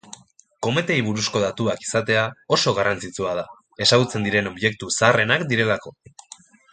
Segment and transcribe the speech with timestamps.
[0.67, 2.23] Kometei buruzko datuak izatea
[2.57, 3.45] oso garrantzitsua da,
[3.87, 5.95] ezagutzen diren objektu zaharrenak direlako.